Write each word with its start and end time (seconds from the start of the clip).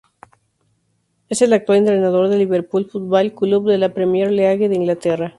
Es 1.29 1.43
el 1.43 1.53
actual 1.53 1.77
entrenador 1.77 2.27
del 2.27 2.39
Liverpool 2.39 2.89
Football 2.89 3.33
Club 3.35 3.67
de 3.69 3.77
la 3.77 3.93
Premier 3.93 4.31
League 4.31 4.67
de 4.67 4.75
Inglaterra. 4.75 5.29